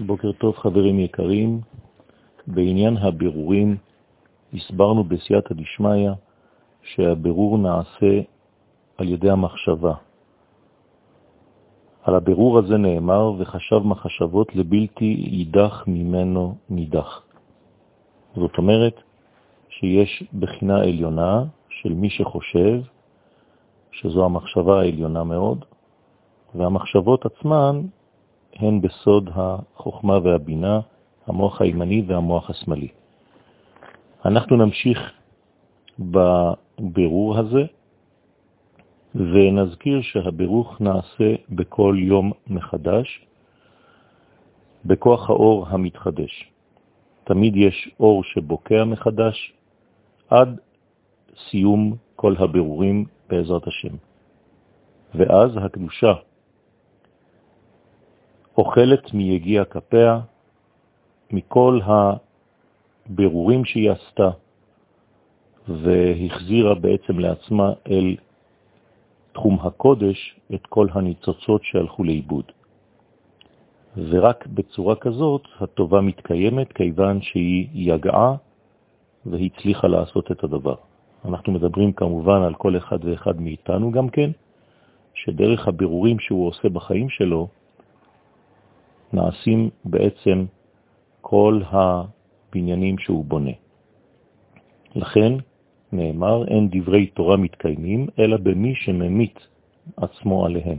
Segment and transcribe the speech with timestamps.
[0.00, 1.60] בוקר טוב חברים יקרים,
[2.46, 3.76] בעניין הבירורים
[4.54, 6.10] הסברנו בסייעתא דשמיא
[6.82, 8.20] שהבירור נעשה
[8.98, 9.94] על ידי המחשבה.
[12.02, 17.22] על הבירור הזה נאמר וחשב מחשבות לבלתי יידח ממנו נידח.
[18.34, 18.94] זאת אומרת
[19.68, 22.80] שיש בחינה עליונה של מי שחושב,
[23.92, 25.64] שזו המחשבה העליונה מאוד,
[26.54, 27.80] והמחשבות עצמן
[28.58, 30.80] הן בסוד החוכמה והבינה,
[31.26, 32.88] המוח הימני והמוח השמאלי.
[34.24, 35.12] אנחנו נמשיך
[35.98, 37.64] בבירור הזה,
[39.14, 43.26] ונזכיר שהבירוך נעשה בכל יום מחדש,
[44.84, 46.50] בכוח האור המתחדש.
[47.24, 49.52] תמיד יש אור שבוקע מחדש,
[50.28, 50.60] עד
[51.50, 53.96] סיום כל הבירורים בעזרת השם.
[55.14, 56.12] ואז הקדושה
[58.58, 60.20] אוכלת מיגיע כפיה,
[61.30, 64.30] מכל הבירורים שהיא עשתה,
[65.68, 68.16] והחזירה בעצם לעצמה אל
[69.32, 72.44] תחום הקודש את כל הניצוצות שהלכו לאיבוד.
[73.96, 78.34] ורק בצורה כזאת הטובה מתקיימת, כיוון שהיא יגעה
[79.26, 80.74] והצליחה לעשות את הדבר.
[81.24, 84.30] אנחנו מדברים כמובן על כל אחד ואחד מאיתנו גם כן,
[85.14, 87.48] שדרך הבירורים שהוא עושה בחיים שלו,
[89.12, 90.44] נעשים בעצם
[91.20, 93.50] כל הבניינים שהוא בונה.
[94.94, 95.32] לכן
[95.92, 99.38] נאמר, אין דברי תורה מתקיימים, אלא במי שממית
[99.96, 100.78] עצמו עליהם.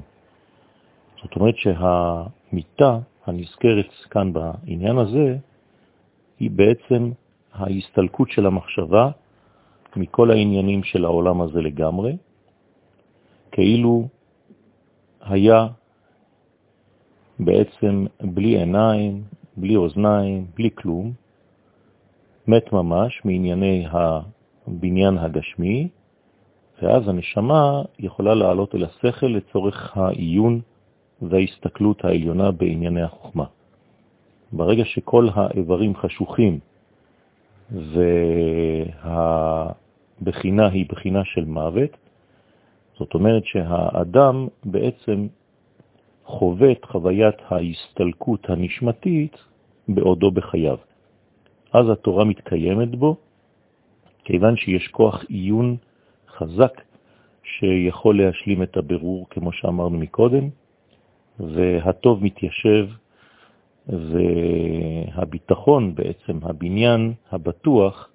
[1.23, 5.37] זאת אומרת שהמיטה הנזכרת כאן בעניין הזה,
[6.39, 7.11] היא בעצם
[7.53, 9.09] ההסתלקות של המחשבה
[9.95, 12.17] מכל העניינים של העולם הזה לגמרי,
[13.51, 14.07] כאילו
[15.21, 15.67] היה
[17.39, 19.23] בעצם בלי עיניים,
[19.57, 21.11] בלי אוזניים, בלי כלום,
[22.47, 25.87] מת ממש מענייני הבניין הגשמי,
[26.81, 30.61] ואז הנשמה יכולה לעלות אל השכל לצורך העיון
[31.21, 33.45] וההסתכלות העליונה בענייני החוכמה.
[34.51, 36.59] ברגע שכל האיברים חשוכים
[40.21, 41.97] והבחינה היא בחינה של מוות,
[42.99, 45.27] זאת אומרת שהאדם בעצם
[46.27, 49.37] חווה את חוויית ההסתלקות הנשמתית
[49.87, 50.77] בעודו בחייו.
[51.73, 53.15] אז התורה מתקיימת בו,
[54.23, 55.77] כיוון שיש כוח עיון
[56.27, 56.81] חזק
[57.43, 60.49] שיכול להשלים את הבירור, כמו שאמרנו מקודם,
[61.39, 62.87] והטוב מתיישב,
[65.15, 68.09] והביטחון בעצם, הבניין הבטוח,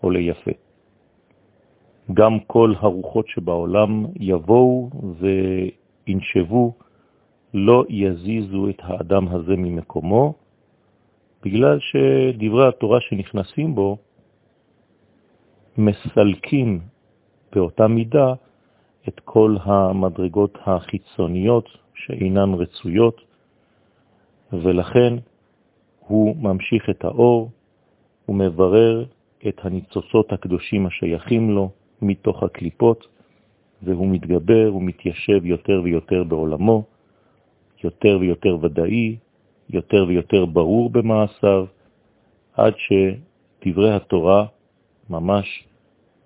[0.00, 0.50] עולה יפה.
[2.14, 4.90] גם כל הרוחות שבעולם יבואו
[6.06, 6.72] וינשבו
[7.58, 10.34] לא יזיזו את האדם הזה ממקומו,
[11.44, 13.96] בגלל שדברי התורה שנכנסים בו
[15.78, 16.80] מסלקים
[17.52, 18.34] באותה מידה
[19.08, 23.20] את כל המדרגות החיצוניות שאינן רצויות,
[24.52, 25.14] ולכן
[26.06, 27.50] הוא ממשיך את האור,
[28.26, 29.04] הוא מברר
[29.48, 31.70] את הניצוצות הקדושים השייכים לו
[32.02, 33.06] מתוך הקליפות,
[33.82, 36.84] והוא מתגבר, הוא מתיישב יותר ויותר בעולמו,
[37.86, 39.16] יותר ויותר ודאי,
[39.70, 41.66] יותר ויותר ברור במעשיו,
[42.54, 44.46] עד שדברי התורה
[45.10, 45.46] ממש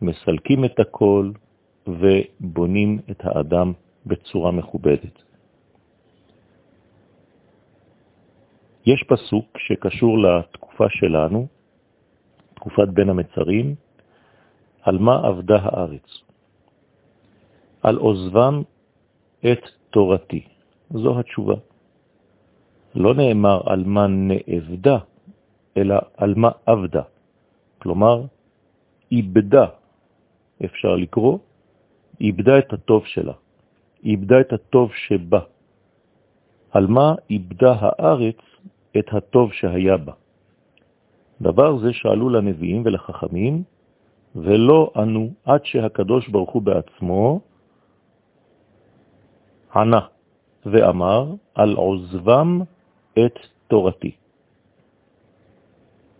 [0.02, 1.30] מסלקים את הכל
[1.86, 3.72] ובונים את האדם
[4.06, 5.16] בצורה מכובדת.
[8.86, 11.46] יש פסוק שקשור לתקופה שלנו,
[12.54, 13.74] תקופת בין המצרים,
[14.82, 16.08] על מה עבדה הארץ?
[17.82, 18.62] על עוזבם
[19.40, 20.44] את תורתי.
[20.90, 21.54] זו התשובה.
[22.94, 24.98] לא נאמר על מה נאבדה,
[25.76, 27.02] אלא על מה עבדה.
[27.78, 28.22] כלומר,
[29.12, 29.66] איבדה,
[30.64, 31.38] אפשר לקרוא,
[32.20, 33.32] איבדה את הטוב שלה,
[34.04, 35.40] איבדה את הטוב שבה.
[36.70, 38.40] על מה איבדה הארץ
[38.98, 40.12] את הטוב שהיה בה.
[41.40, 43.62] דבר זה שאלו לנביאים ולחכמים,
[44.36, 47.40] ולא ענו עד שהקדוש ברוך הוא בעצמו
[49.74, 50.00] ענה.
[50.66, 52.60] ואמר על עוזבם
[53.18, 54.12] את תורתי.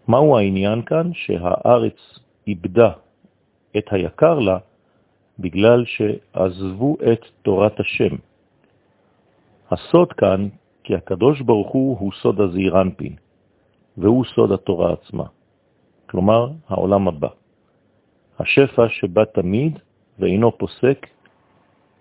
[0.09, 1.11] מהו העניין כאן?
[1.15, 2.93] שהארץ איבדה
[3.79, 4.59] את היקר לה
[5.39, 8.17] בגלל שעזבו את תורת השם.
[9.71, 10.49] הסוד כאן,
[10.85, 13.15] כי הקדוש ברוך הוא הוא סוד הזעיר אנפין,
[13.99, 15.25] והוא סוד התורה עצמה,
[16.11, 17.29] כלומר העולם הבא.
[18.39, 19.79] השפע שבא תמיד
[20.19, 21.07] ואינו פוסק,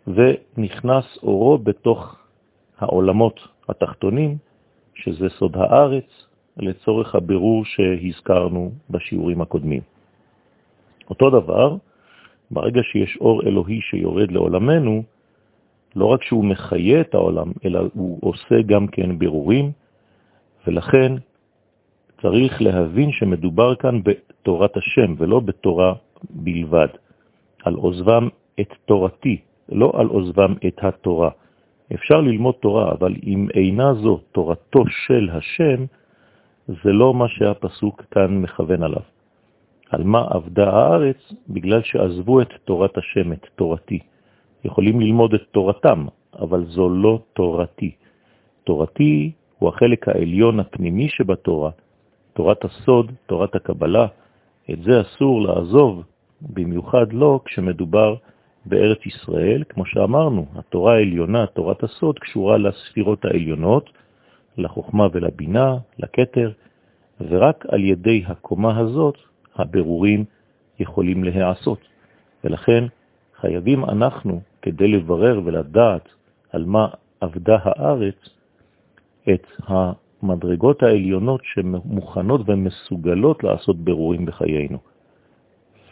[0.07, 2.19] ונכנס אורו בתוך
[2.79, 3.39] העולמות
[3.69, 4.37] התחתונים,
[4.95, 9.81] שזה סוד הארץ, לצורך הבירור שהזכרנו בשיעורים הקודמים.
[11.09, 11.75] אותו דבר,
[12.51, 15.03] ברגע שיש אור אלוהי שיורד לעולמנו,
[15.95, 19.71] לא רק שהוא מחיה את העולם, אלא הוא עושה גם כן בירורים,
[20.67, 21.11] ולכן
[22.21, 25.93] צריך להבין שמדובר כאן בתורת השם ולא בתורה
[26.29, 26.87] בלבד.
[27.63, 28.27] על עוזבם
[28.59, 29.37] את תורתי,
[29.69, 31.29] לא על עוזבם את התורה.
[31.94, 35.86] אפשר ללמוד תורה, אבל אם אינה זו תורתו של השם,
[36.68, 39.01] זה לא מה שהפסוק כאן מכוון עליו.
[39.89, 41.33] על מה עבדה הארץ?
[41.50, 44.00] בגלל שעזבו את תורת השם, את תורתי.
[44.63, 46.06] יכולים ללמוד את תורתם,
[46.39, 47.92] אבל זו לא תורתי.
[48.63, 51.71] תורתי הוא החלק העליון הפנימי שבתורה,
[52.33, 54.07] תורת הסוד, תורת הקבלה.
[54.71, 56.03] את זה אסור לעזוב,
[56.42, 58.15] במיוחד לא כשמדובר
[58.65, 63.89] בארץ ישראל, כמו שאמרנו, התורה העליונה, תורת הסוד, קשורה לספירות העליונות,
[64.57, 66.51] לחוכמה ולבינה, לקטר,
[67.21, 69.17] ורק על ידי הקומה הזאת
[69.56, 70.25] הבירורים
[70.79, 71.79] יכולים להיעשות.
[72.44, 72.83] ולכן
[73.41, 76.09] חייבים אנחנו, כדי לברר ולדעת
[76.51, 76.88] על מה
[77.21, 78.29] עבדה הארץ,
[79.33, 84.77] את המדרגות העליונות שמוכנות ומסוגלות לעשות בירורים בחיינו.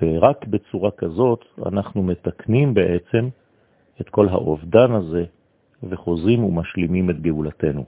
[0.01, 3.29] ורק בצורה כזאת אנחנו מתקנים בעצם
[4.01, 5.25] את כל האובדן הזה
[5.83, 7.83] וחוזרים ומשלימים את גאולתנו.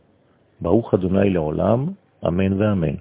[0.61, 1.87] ברוך אדוני לעולם,
[2.27, 2.95] אמן ואמן.